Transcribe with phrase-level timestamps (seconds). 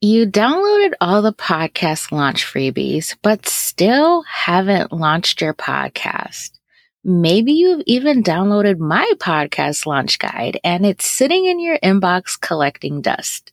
[0.00, 6.50] You downloaded all the podcast launch freebies, but still haven't launched your podcast.
[7.02, 13.00] Maybe you've even downloaded my podcast launch guide and it's sitting in your inbox collecting
[13.00, 13.52] dust.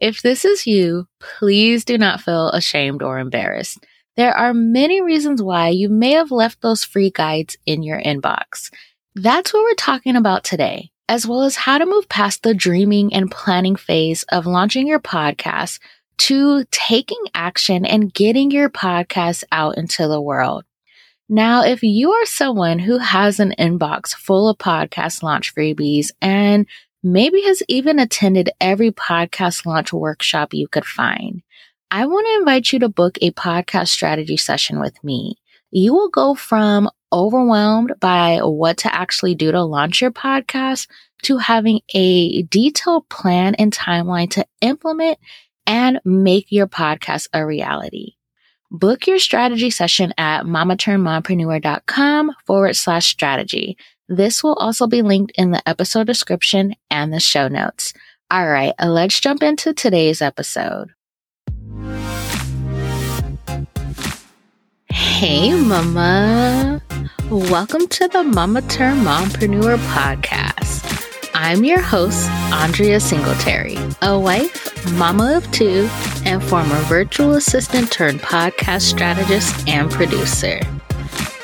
[0.00, 3.84] If this is you, please do not feel ashamed or embarrassed.
[4.16, 8.70] There are many reasons why you may have left those free guides in your inbox.
[9.14, 13.14] That's what we're talking about today as well as how to move past the dreaming
[13.14, 15.80] and planning phase of launching your podcast
[16.18, 20.64] to taking action and getting your podcast out into the world.
[21.28, 26.66] Now, if you are someone who has an inbox full of podcast launch freebies and
[27.02, 31.42] maybe has even attended every podcast launch workshop you could find,
[31.90, 35.36] I want to invite you to book a podcast strategy session with me.
[35.70, 40.88] You will go from overwhelmed by what to actually do to launch your podcast
[41.22, 45.18] to having a detailed plan and timeline to implement
[45.66, 48.12] and make your podcast a reality.
[48.70, 53.78] Book your strategy session at mamaturnedmompreneur.com forward slash strategy.
[54.08, 57.94] This will also be linked in the episode description and the show notes.
[58.30, 60.92] All right, let's jump into today's episode.
[64.90, 66.82] Hey, Mama.
[67.30, 71.30] Welcome to the Mama Turned Mompreneur podcast.
[71.34, 75.90] I'm your host, Andrea Singletary, a wife, mama of two,
[76.24, 80.58] and former virtual assistant turned podcast strategist and producer.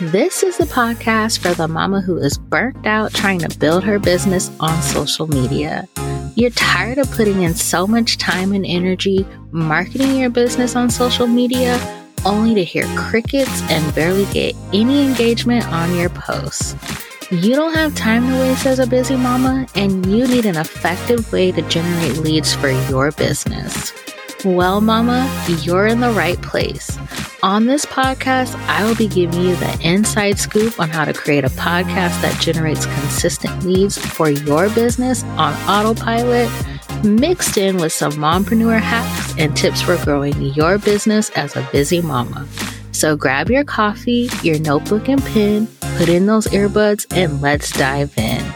[0.01, 3.99] This is a podcast for the mama who is burnt out trying to build her
[3.99, 5.87] business on social media.
[6.35, 11.27] You're tired of putting in so much time and energy marketing your business on social
[11.27, 11.79] media
[12.25, 16.75] only to hear crickets and barely get any engagement on your posts.
[17.31, 21.33] You don't have time to waste as a busy mama, and you need an effective
[21.33, 23.93] way to generate leads for your business.
[24.45, 25.27] Well, Mama,
[25.63, 26.99] you're in the right place.
[27.43, 31.45] On this podcast, I will be giving you the inside scoop on how to create
[31.45, 36.51] a podcast that generates consistent leads for your business on autopilot
[37.05, 42.01] mixed in with some mompreneur hacks and tips for growing your business as a busy
[42.01, 42.49] mama.
[42.93, 48.17] So grab your coffee, your notebook and pen, put in those earbuds, and let's dive
[48.17, 48.55] in.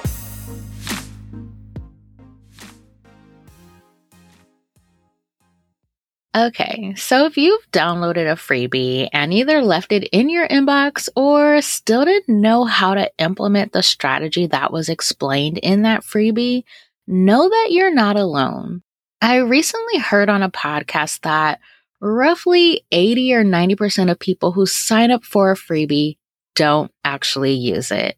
[6.36, 11.60] Okay, so if you've downloaded a freebie and either left it in your inbox or
[11.62, 16.62] still didn't know how to implement the strategy that was explained in that freebie,
[17.08, 18.82] know that you're not alone.
[19.20, 21.60] I recently heard on a podcast that
[22.00, 26.16] roughly 80 or 90% of people who sign up for a freebie
[26.54, 28.16] don't actually use it.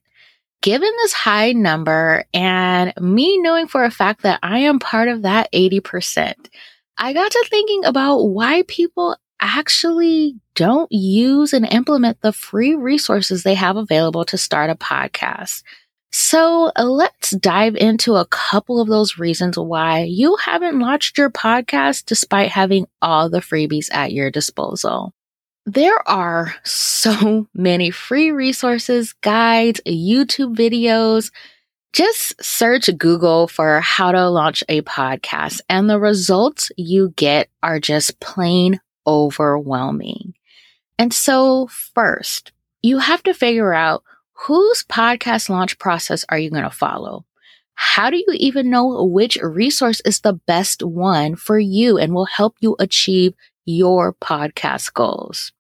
[0.62, 5.22] Given this high number and me knowing for a fact that I am part of
[5.22, 6.34] that 80%,
[6.98, 13.42] I got to thinking about why people actually don't use and implement the free resources
[13.42, 15.62] they have available to start a podcast.
[16.12, 21.30] So uh, let's dive into a couple of those reasons why you haven't launched your
[21.30, 25.14] podcast despite having all the freebies at your disposal.
[25.66, 31.30] There are so many free resources, guides, YouTube videos.
[31.92, 37.80] Just search Google for how to launch a podcast and the results you get are
[37.80, 40.34] just plain overwhelming.
[40.98, 44.04] And so first, you have to figure out
[44.46, 47.26] whose podcast launch process are you going to follow?
[47.74, 52.26] How do you even know which resource is the best one for you and will
[52.26, 53.34] help you achieve
[53.64, 55.52] your podcast goals?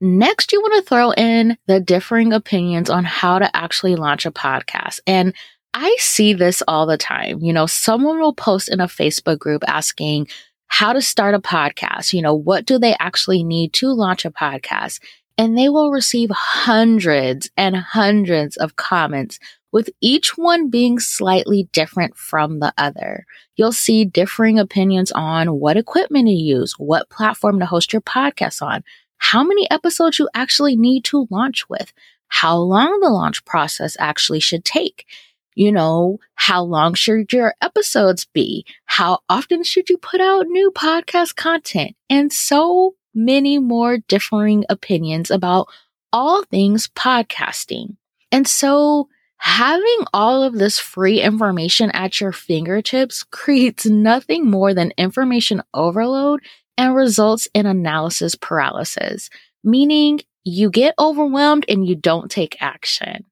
[0.00, 4.32] Next, you want to throw in the differing opinions on how to actually launch a
[4.32, 5.00] podcast.
[5.06, 5.34] And
[5.74, 7.38] I see this all the time.
[7.40, 10.28] You know, someone will post in a Facebook group asking
[10.66, 12.12] how to start a podcast.
[12.12, 15.00] You know, what do they actually need to launch a podcast?
[15.36, 19.38] And they will receive hundreds and hundreds of comments
[19.72, 23.24] with each one being slightly different from the other.
[23.56, 28.60] You'll see differing opinions on what equipment to use, what platform to host your podcast
[28.62, 28.84] on,
[29.16, 31.92] how many episodes you actually need to launch with,
[32.28, 35.06] how long the launch process actually should take.
[35.54, 38.64] You know, how long should your episodes be?
[38.86, 41.94] How often should you put out new podcast content?
[42.08, 45.68] And so many more differing opinions about
[46.12, 47.96] all things podcasting.
[48.30, 54.92] And so having all of this free information at your fingertips creates nothing more than
[54.96, 56.40] information overload
[56.78, 59.30] and results in analysis paralysis,
[59.62, 63.24] meaning you get overwhelmed and you don't take action.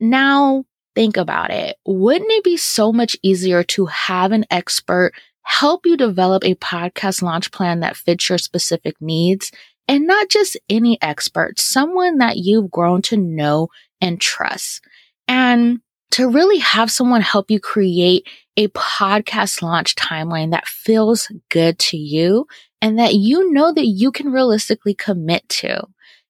[0.00, 0.64] Now,
[0.94, 1.76] think about it.
[1.86, 5.12] Wouldn't it be so much easier to have an expert
[5.42, 9.50] help you develop a podcast launch plan that fits your specific needs
[9.88, 13.68] and not just any expert, someone that you've grown to know
[14.00, 14.82] and trust.
[15.28, 15.80] And
[16.12, 21.96] to really have someone help you create a podcast launch timeline that feels good to
[21.96, 22.46] you
[22.82, 25.86] and that you know that you can realistically commit to.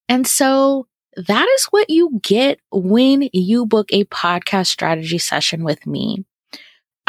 [0.08, 0.86] And so
[1.16, 6.24] that is what you get when you book a podcast strategy session with me.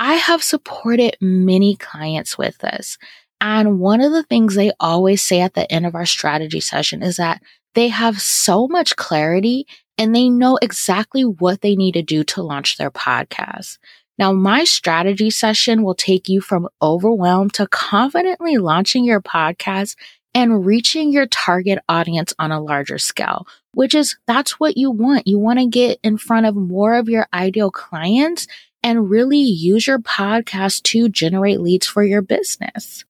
[0.03, 2.97] I have supported many clients with this.
[3.39, 7.01] And one of the things they always say at the end of our strategy session
[7.01, 7.41] is that
[7.73, 9.65] they have so much clarity
[9.97, 13.77] and they know exactly what they need to do to launch their podcast.
[14.19, 19.95] Now, my strategy session will take you from overwhelmed to confidently launching your podcast
[20.35, 25.27] and reaching your target audience on a larger scale, which is that's what you want.
[25.27, 28.47] You want to get in front of more of your ideal clients
[28.83, 33.05] and really use your podcast to generate leads for your business.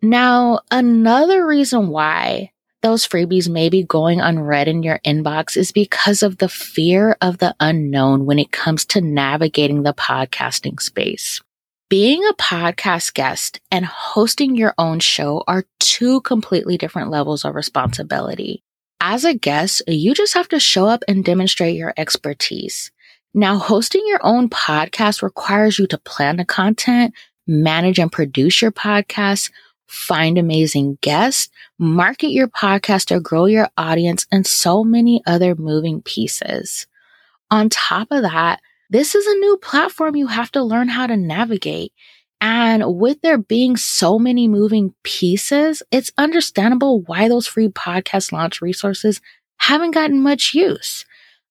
[0.00, 2.52] Now, another reason why
[2.82, 7.38] those freebies may be going unread in your inbox is because of the fear of
[7.38, 11.40] the unknown when it comes to navigating the podcasting space.
[11.88, 17.54] Being a podcast guest and hosting your own show are two completely different levels of
[17.54, 18.62] responsibility.
[19.00, 22.92] As a guest, you just have to show up and demonstrate your expertise.
[23.34, 27.14] Now, hosting your own podcast requires you to plan the content,
[27.46, 29.50] manage and produce your podcast,
[29.86, 31.48] find amazing guests,
[31.78, 36.86] market your podcast to grow your audience, and so many other moving pieces.
[37.50, 38.60] On top of that,
[38.90, 41.92] this is a new platform you have to learn how to navigate.
[42.40, 48.62] And with there being so many moving pieces, it's understandable why those free podcast launch
[48.62, 49.20] resources
[49.58, 51.04] haven't gotten much use.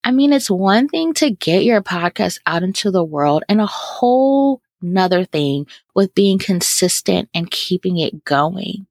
[0.03, 3.65] I mean, it's one thing to get your podcast out into the world and a
[3.65, 8.87] whole another thing with being consistent and keeping it going.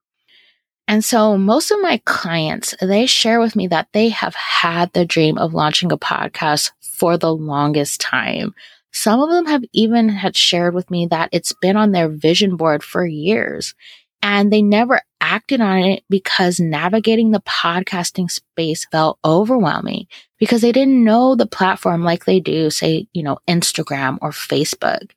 [0.88, 5.04] And so most of my clients, they share with me that they have had the
[5.04, 8.54] dream of launching a podcast for the longest time.
[8.92, 12.56] Some of them have even had shared with me that it's been on their vision
[12.56, 13.74] board for years
[14.22, 20.06] and they never acted on it because navigating the podcasting space felt overwhelming
[20.38, 25.10] because they didn't know the platform like they do, say, you know, Instagram or Facebook.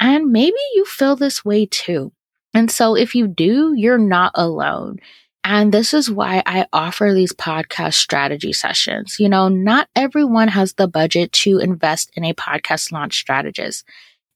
[0.00, 2.12] And maybe you feel this way too.
[2.52, 4.98] And so if you do, you're not alone.
[5.42, 9.20] And this is why I offer these podcast strategy sessions.
[9.20, 13.84] You know, not everyone has the budget to invest in a podcast launch strategist.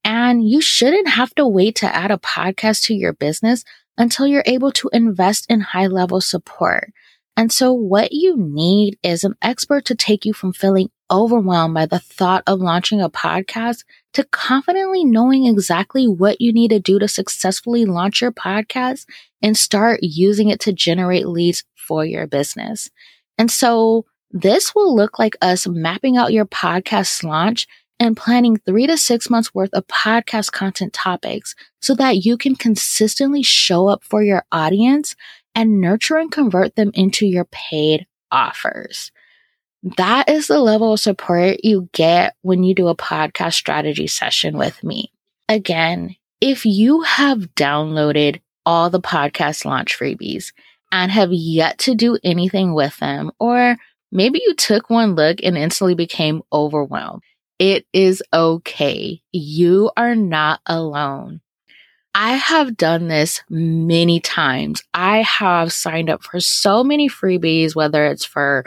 [0.04, 3.64] And you shouldn't have to wait to add a podcast to your business
[3.98, 6.92] until you're able to invest in high level support.
[7.36, 11.86] And so what you need is an expert to take you from feeling overwhelmed by
[11.86, 16.98] the thought of launching a podcast to confidently knowing exactly what you need to do
[16.98, 19.06] to successfully launch your podcast
[19.42, 22.90] and start using it to generate leads for your business.
[23.38, 27.66] And so this will look like us mapping out your podcast launch
[28.00, 32.54] and planning three to six months worth of podcast content topics so that you can
[32.54, 35.16] consistently show up for your audience
[35.54, 39.10] and nurture and convert them into your paid offers.
[39.96, 44.56] That is the level of support you get when you do a podcast strategy session
[44.58, 45.12] with me.
[45.48, 50.52] Again, if you have downloaded all the podcast launch freebies
[50.92, 53.76] and have yet to do anything with them, or
[54.12, 57.22] maybe you took one look and instantly became overwhelmed,
[57.58, 59.22] it is okay.
[59.32, 61.40] You are not alone.
[62.14, 64.82] I have done this many times.
[64.94, 68.64] I have signed up for so many freebies, whether it's for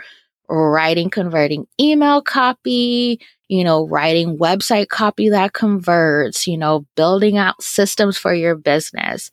[0.48, 7.62] writing converting email copy, you know, writing website copy that converts, you know, building out
[7.62, 9.32] systems for your business.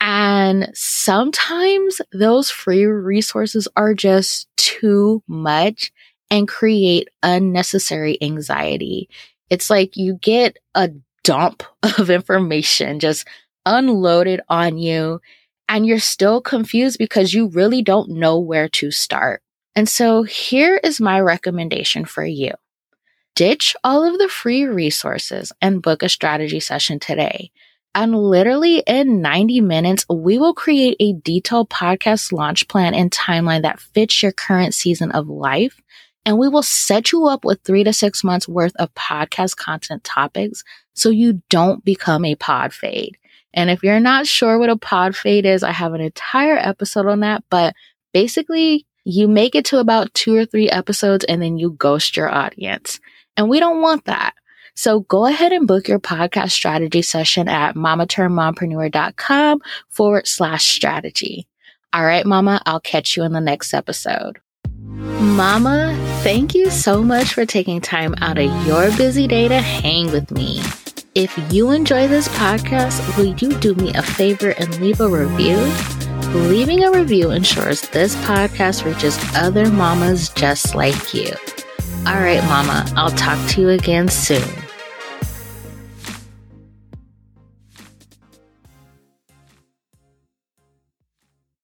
[0.00, 5.92] And sometimes those free resources are just too much
[6.30, 9.08] and create unnecessary anxiety.
[9.50, 10.90] It's like you get a
[11.22, 11.62] dump
[11.98, 13.26] of information just
[13.66, 15.20] unloaded on you
[15.68, 19.42] and you're still confused because you really don't know where to start.
[19.74, 22.52] And so here is my recommendation for you.
[23.34, 27.50] Ditch all of the free resources and book a strategy session today.
[27.94, 33.62] And literally in 90 minutes, we will create a detailed podcast launch plan and timeline
[33.62, 35.80] that fits your current season of life.
[36.26, 40.04] And we will set you up with three to six months worth of podcast content
[40.04, 40.64] topics
[40.94, 43.18] so you don't become a pod fade.
[43.52, 47.06] And if you're not sure what a pod fade is, I have an entire episode
[47.06, 47.44] on that.
[47.50, 47.74] But
[48.12, 52.32] basically, you make it to about two or three episodes and then you ghost your
[52.32, 53.00] audience.
[53.36, 54.34] And we don't want that.
[54.74, 61.46] So go ahead and book your podcast strategy session at mamaturnedmompreneur.com forward slash strategy.
[61.92, 64.40] All right, mama, I'll catch you in the next episode.
[64.94, 70.10] Mama, thank you so much for taking time out of your busy day to hang
[70.12, 70.60] with me.
[71.16, 75.56] If you enjoy this podcast, will you do me a favor and leave a review?
[76.48, 81.32] Leaving a review ensures this podcast reaches other mamas just like you.
[82.06, 84.63] All right, mama, I'll talk to you again soon.